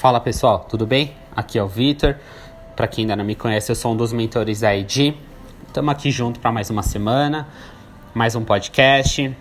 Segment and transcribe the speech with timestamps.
[0.00, 1.12] Fala pessoal, tudo bem?
[1.36, 2.16] Aqui é o Vitor.
[2.74, 5.14] Para quem ainda não me conhece, eu sou um dos mentores da ID.
[5.66, 7.46] Estamos aqui junto para mais uma semana,
[8.14, 9.36] mais um podcast.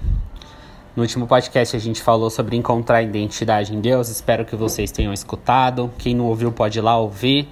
[0.97, 4.09] No último podcast a gente falou sobre encontrar identidade em Deus.
[4.09, 5.89] Espero que vocês tenham escutado.
[5.97, 7.47] Quem não ouviu pode ir lá ouvir.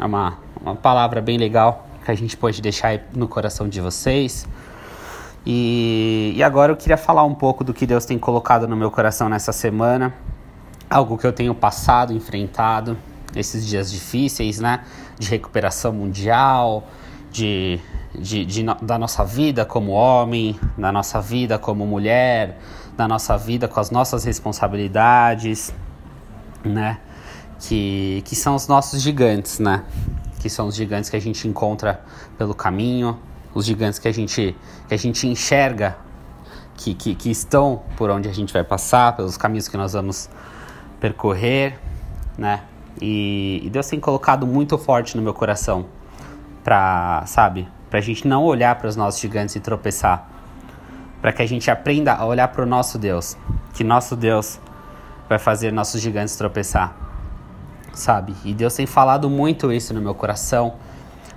[0.00, 4.48] É uma, uma palavra bem legal que a gente pode deixar no coração de vocês.
[5.44, 8.90] E, e agora eu queria falar um pouco do que Deus tem colocado no meu
[8.90, 10.14] coração nessa semana
[10.92, 12.98] algo que eu tenho passado, enfrentado
[13.34, 14.84] nesses dias difíceis, né?
[15.18, 16.86] De recuperação mundial,
[17.30, 17.80] de,
[18.14, 22.58] de, de, da nossa vida como homem, da nossa vida como mulher,
[22.94, 25.72] da nossa vida com as nossas responsabilidades,
[26.62, 26.98] né?
[27.58, 29.84] Que, que são os nossos gigantes, né?
[30.40, 32.04] Que são os gigantes que a gente encontra
[32.36, 33.18] pelo caminho,
[33.54, 34.54] os gigantes que a gente,
[34.88, 35.96] que a gente enxerga
[36.76, 40.28] que, que, que estão por onde a gente vai passar, pelos caminhos que nós vamos
[41.02, 41.80] percorrer,
[42.38, 42.60] né?
[43.00, 45.86] E, e Deus tem colocado muito forte no meu coração
[46.62, 50.28] para, sabe, para a gente não olhar para os nossos gigantes e tropeçar,
[51.20, 53.36] para que a gente aprenda a olhar para o nosso Deus,
[53.74, 54.60] que nosso Deus
[55.28, 56.94] vai fazer nossos gigantes tropeçar,
[57.92, 58.36] sabe?
[58.44, 60.74] E Deus tem falado muito isso no meu coração.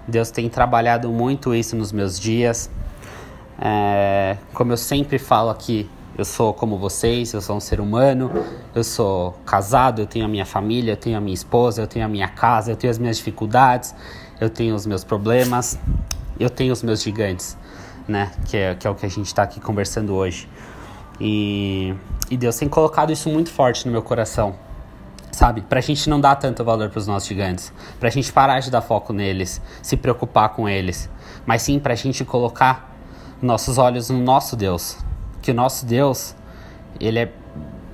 [0.07, 2.69] Deus tem trabalhado muito isso nos meus dias.
[3.59, 8.31] É, como eu sempre falo aqui, eu sou como vocês, eu sou um ser humano,
[8.73, 12.05] eu sou casado, eu tenho a minha família, eu tenho a minha esposa, eu tenho
[12.05, 13.93] a minha casa, eu tenho as minhas dificuldades,
[14.39, 15.77] eu tenho os meus problemas,
[16.39, 17.57] eu tenho os meus gigantes,
[18.07, 18.31] né?
[18.45, 20.47] Que é, que é o que a gente está aqui conversando hoje.
[21.19, 21.93] E,
[22.29, 24.55] e Deus tem colocado isso muito forte no meu coração,
[25.31, 25.61] sabe?
[25.61, 29.11] Pra gente não dar tanto valor pros nossos gigantes, pra gente parar de dar foco
[29.11, 31.09] neles, se preocupar com eles,
[31.45, 32.95] mas sim pra gente colocar
[33.41, 34.97] nossos olhos no nosso Deus,
[35.45, 36.35] que o nosso Deus,
[36.99, 37.31] ele é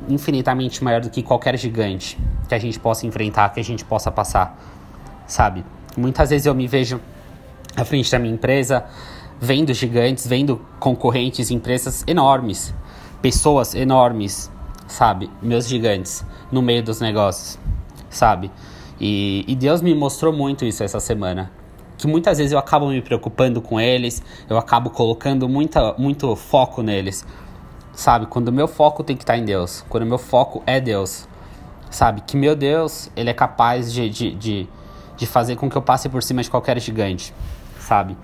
[0.08, 4.10] infinitamente maior do que qualquer gigante que a gente possa enfrentar, que a gente possa
[4.10, 4.58] passar,
[5.28, 5.66] sabe?
[5.98, 7.02] Muitas vezes eu me vejo
[7.76, 8.86] à frente da minha empresa,
[9.40, 12.74] vendo gigantes, vendo concorrentes, empresas enormes,
[13.22, 14.50] pessoas enormes,
[14.88, 15.30] sabe?
[15.42, 17.60] Meus gigantes no meio dos negócios,
[18.10, 18.50] sabe?
[18.98, 21.52] E, e Deus me mostrou muito isso essa semana
[22.02, 26.82] que muitas vezes eu acabo me preocupando com eles, eu acabo colocando muita, muito foco
[26.82, 27.24] neles,
[27.94, 28.26] sabe?
[28.26, 31.28] Quando o meu foco tem que estar em Deus, quando o meu foco é Deus,
[31.92, 32.22] sabe?
[32.22, 34.70] Que meu Deus, ele é capaz de, de, de,
[35.16, 37.32] de fazer com que eu passe por cima de qualquer gigante,
[37.80, 38.18] sabe?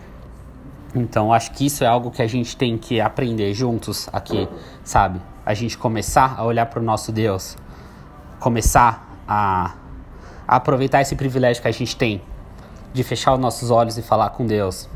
[0.95, 4.49] Então, acho que isso é algo que a gente tem que aprender juntos aqui,
[4.83, 5.21] sabe?
[5.45, 7.55] A gente começar a olhar para o nosso Deus,
[8.39, 9.75] começar a,
[10.47, 12.23] a aproveitar esse privilégio que a gente tem
[12.93, 14.89] de fechar os nossos olhos e falar com Deus.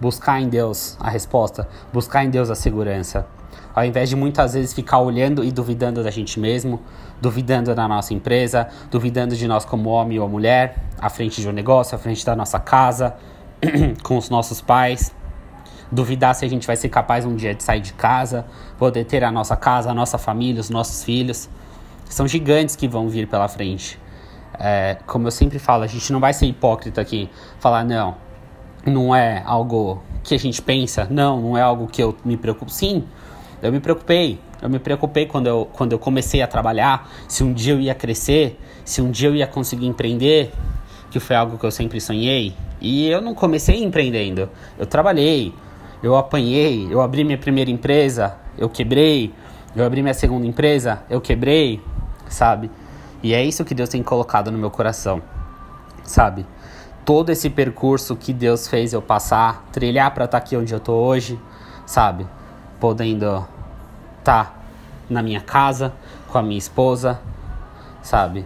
[0.00, 3.26] Buscar em Deus a resposta, buscar em Deus a segurança.
[3.74, 6.80] Ao invés de muitas vezes ficar olhando e duvidando da gente mesmo,
[7.20, 11.52] duvidando da nossa empresa, duvidando de nós como homem ou mulher, à frente de um
[11.52, 13.16] negócio, à frente da nossa casa,
[14.02, 15.12] com os nossos pais.
[15.90, 18.46] Duvidar se a gente vai ser capaz um dia de sair de casa,
[18.78, 21.48] poder ter a nossa casa, a nossa família, os nossos filhos.
[22.04, 23.98] São gigantes que vão vir pela frente.
[24.58, 27.28] É, como eu sempre falo, a gente não vai ser hipócrita aqui,
[27.58, 28.16] falar, não,
[28.86, 32.70] não é algo que a gente pensa, não, não é algo que eu me preocupo.
[32.70, 33.04] Sim,
[33.62, 34.38] eu me preocupei.
[34.62, 37.94] Eu me preocupei quando eu, quando eu comecei a trabalhar, se um dia eu ia
[37.94, 40.52] crescer, se um dia eu ia conseguir empreender,
[41.10, 42.54] que foi algo que eu sempre sonhei.
[42.80, 44.48] E eu não comecei empreendendo.
[44.78, 45.52] Eu trabalhei,
[46.02, 49.32] eu apanhei, eu abri minha primeira empresa, eu quebrei,
[49.76, 51.82] eu abri minha segunda empresa, eu quebrei,
[52.28, 52.70] sabe?
[53.24, 55.22] E é isso que Deus tem colocado no meu coração,
[56.02, 56.44] sabe?
[57.06, 60.78] Todo esse percurso que Deus fez eu passar, trilhar para estar tá aqui onde eu
[60.78, 61.40] tô hoje,
[61.86, 62.26] sabe?
[62.78, 63.48] Podendo
[64.18, 64.54] estar tá
[65.08, 65.94] na minha casa,
[66.28, 67.18] com a minha esposa,
[68.02, 68.44] sabe?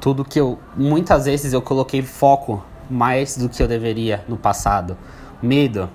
[0.00, 4.96] Tudo que eu muitas vezes eu coloquei foco mais do que eu deveria no passado.
[5.42, 5.90] Medo.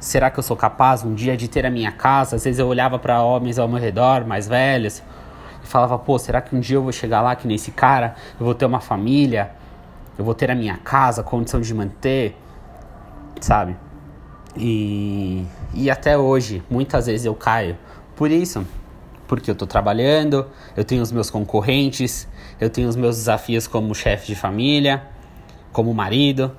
[0.00, 2.34] Será que eu sou capaz um dia de ter a minha casa?
[2.34, 5.00] Às vezes eu olhava para homens ao meu redor, mais velhos,
[5.62, 8.44] e falava, pô, será que um dia eu vou chegar lá que nesse cara, eu
[8.44, 9.52] vou ter uma família,
[10.18, 12.36] eu vou ter a minha casa, condição de manter,
[13.40, 13.76] sabe?
[14.56, 17.76] E, e até hoje, muitas vezes eu caio
[18.16, 18.66] por isso,
[19.26, 20.46] porque eu tô trabalhando,
[20.76, 22.28] eu tenho os meus concorrentes,
[22.60, 25.02] eu tenho os meus desafios como chefe de família,
[25.72, 26.52] como marido,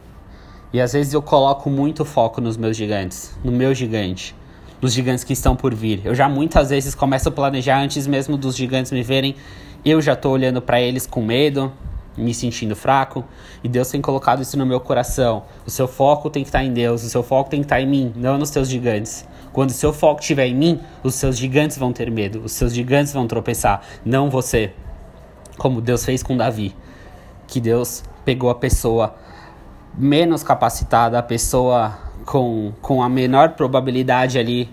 [0.72, 4.36] e às vezes eu coloco muito foco nos meus gigantes, no meu gigante
[4.84, 6.02] dos gigantes que estão por vir.
[6.04, 9.34] Eu já muitas vezes começo a planejar antes mesmo dos gigantes me verem.
[9.86, 11.72] Eu já estou olhando para eles com medo,
[12.18, 13.24] me sentindo fraco,
[13.64, 15.44] e Deus tem colocado isso no meu coração.
[15.66, 17.88] O seu foco tem que estar em Deus, o seu foco tem que estar em
[17.88, 19.26] mim, não nos seus gigantes.
[19.54, 22.74] Quando o seu foco estiver em mim, os seus gigantes vão ter medo, os seus
[22.74, 24.74] gigantes vão tropeçar, não você.
[25.58, 26.76] como Deus fez com Davi,
[27.48, 29.16] que Deus pegou a pessoa
[29.98, 34.70] menos capacitada, a pessoa com, com a menor probabilidade ali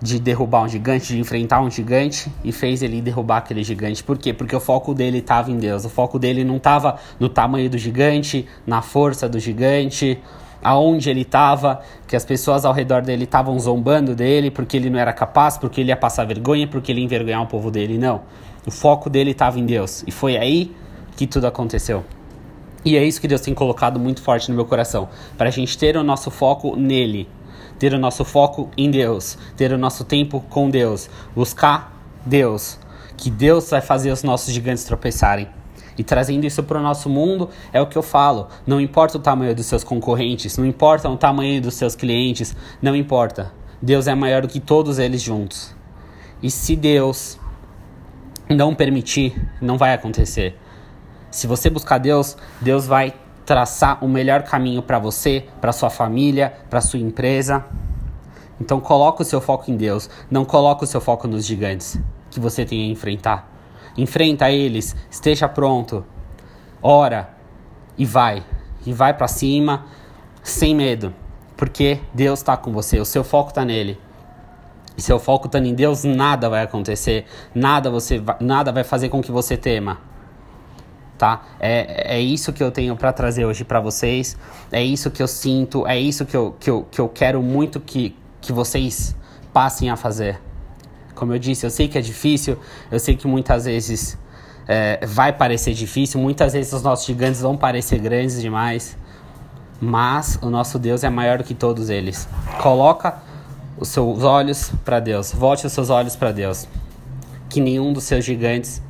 [0.00, 4.04] de derrubar um gigante, de enfrentar um gigante e fez ele derrubar aquele gigante.
[4.04, 4.32] Por quê?
[4.32, 5.84] Porque o foco dele estava em Deus.
[5.84, 10.20] O foco dele não estava no tamanho do gigante, na força do gigante,
[10.62, 14.98] aonde ele estava, que as pessoas ao redor dele estavam zombando dele porque ele não
[14.98, 17.96] era capaz, porque ele ia passar vergonha, porque ele ia envergonhar o povo dele.
[17.96, 18.20] Não.
[18.66, 20.04] O foco dele estava em Deus.
[20.06, 20.74] E foi aí
[21.16, 22.04] que tudo aconteceu.
[22.86, 25.76] E é isso que Deus tem colocado muito forte no meu coração, para a gente
[25.76, 27.28] ter o nosso foco nele,
[27.80, 32.78] ter o nosso foco em Deus, ter o nosso tempo com Deus, buscar Deus,
[33.16, 35.48] que Deus vai fazer os nossos gigantes tropeçarem.
[35.98, 38.46] E trazendo isso para o nosso mundo, é o que eu falo.
[38.64, 42.94] Não importa o tamanho dos seus concorrentes, não importa o tamanho dos seus clientes, não
[42.94, 43.52] importa.
[43.82, 45.74] Deus é maior do que todos eles juntos.
[46.40, 47.36] E se Deus
[48.48, 50.56] não permitir, não vai acontecer.
[51.36, 53.12] Se você buscar Deus, Deus vai
[53.44, 57.62] traçar o melhor caminho para você, para sua família, para sua empresa.
[58.58, 62.00] Então coloque o seu foco em Deus, não coloque o seu foco nos gigantes
[62.30, 63.52] que você tem a enfrentar.
[63.98, 66.06] Enfrenta eles, esteja pronto.
[66.82, 67.28] Ora
[67.98, 68.42] e vai,
[68.86, 69.84] e vai para cima
[70.42, 71.14] sem medo,
[71.54, 74.00] porque Deus está com você, o seu foco está nele.
[74.96, 79.20] E seu foco está em Deus, nada vai acontecer, nada você nada vai fazer com
[79.20, 80.15] que você tema
[81.16, 81.42] tá?
[81.58, 84.36] É, é isso que eu tenho para trazer hoje para vocês.
[84.70, 87.80] É isso que eu sinto, é isso que eu, que eu, que eu quero muito
[87.80, 89.14] que, que vocês
[89.52, 90.40] passem a fazer.
[91.14, 92.58] Como eu disse, eu sei que é difícil,
[92.90, 94.18] eu sei que muitas vezes
[94.68, 98.98] é, vai parecer difícil, muitas vezes os nossos gigantes vão parecer grandes demais,
[99.80, 102.28] mas o nosso Deus é maior do que todos eles.
[102.60, 103.18] Coloca
[103.78, 106.66] os seus olhos para Deus, volte os seus olhos para Deus.
[107.48, 108.82] Que nenhum dos seus gigantes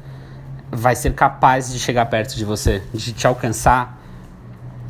[0.71, 3.99] vai ser capaz de chegar perto de você, de te alcançar,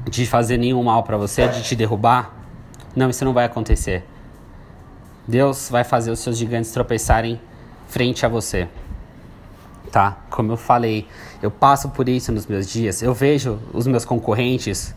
[0.08, 2.34] de fazer nenhum mal para você, de te derrubar.
[2.94, 4.04] Não, isso não vai acontecer.
[5.26, 7.40] Deus vai fazer os seus gigantes tropeçarem
[7.88, 8.68] frente a você.
[9.90, 10.18] Tá?
[10.30, 11.06] Como eu falei,
[11.42, 13.02] eu passo por isso nos meus dias.
[13.02, 14.94] Eu vejo os meus concorrentes,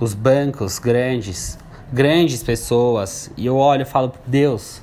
[0.00, 1.58] os bancos grandes,
[1.92, 4.82] grandes pessoas, e eu olho e falo, Deus,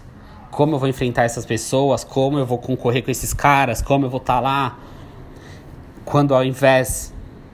[0.51, 4.09] como eu vou enfrentar essas pessoas, como eu vou concorrer com esses caras, como eu
[4.09, 4.77] vou estar tá lá
[6.05, 7.13] quando ao invés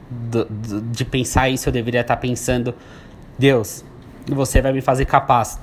[0.09, 2.75] de, de, de pensar isso, eu deveria estar pensando:
[3.39, 3.83] Deus,
[4.27, 5.57] você vai me fazer capaz,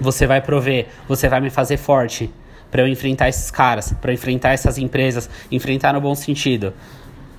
[0.00, 2.32] você vai prover, você vai me fazer forte
[2.70, 6.72] para eu enfrentar esses caras, para enfrentar essas empresas, enfrentar no bom sentido,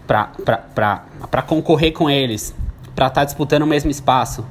[0.06, 2.54] para concorrer com eles,
[2.96, 4.46] para estar tá disputando o mesmo espaço.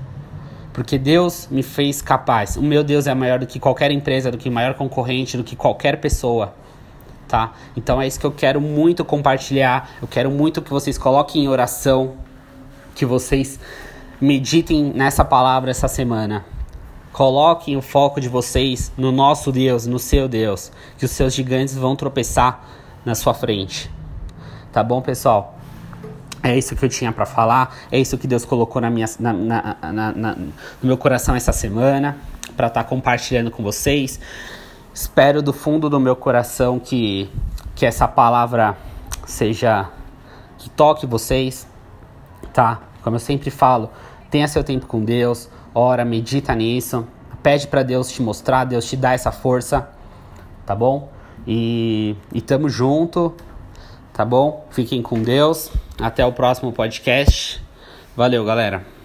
[0.73, 2.57] Porque Deus me fez capaz.
[2.57, 5.57] O meu Deus é maior do que qualquer empresa, do que maior concorrente, do que
[5.57, 6.55] qualquer pessoa
[7.29, 7.53] tá?
[7.77, 9.91] Então é isso que eu quero muito compartilhar.
[10.01, 12.15] Eu quero muito que vocês coloquem em oração,
[12.95, 13.61] que vocês
[14.21, 16.45] meditem nessa palavra essa semana.
[17.13, 21.77] Coloquem o foco de vocês no nosso Deus, no seu Deus, que os seus gigantes
[21.77, 22.65] vão tropeçar
[23.05, 23.91] na sua frente.
[24.73, 25.59] Tá bom, pessoal?
[26.43, 29.33] É isso que eu tinha para falar, é isso que Deus colocou na minha, na,
[29.33, 30.53] na, na, no
[30.83, 32.17] meu coração essa semana,
[32.57, 34.21] para estar tá compartilhando com vocês.
[34.93, 37.31] Espero do fundo do meu coração que,
[37.75, 38.77] que essa palavra
[39.27, 39.89] seja.
[40.59, 41.67] que toque vocês,
[42.53, 42.81] tá?
[43.03, 43.91] Como eu sempre falo,
[44.31, 47.07] tenha seu tempo com Deus, ora, medita nisso,
[47.43, 49.89] pede para Deus te mostrar, Deus te dá essa força,
[50.67, 51.11] tá bom?
[51.47, 53.35] E, e tamo junto,
[54.13, 54.67] tá bom?
[54.71, 57.63] Fiquem com Deus, até o próximo podcast.
[58.17, 58.98] Valeu, galera.